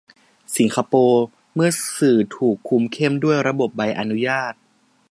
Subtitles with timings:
[0.55, 1.23] สิงคโปร์
[1.55, 1.69] เมื่อ
[1.99, 4.53] สื่อถูกคุมเข้มด้วยระบบใบอนุญาต